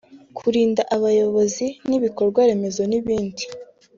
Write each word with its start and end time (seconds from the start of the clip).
kurinda 0.37 0.81
abayobozi 0.95 1.65
n’ibikorwaremezo 1.89 2.81
n’ibindi 2.91 3.43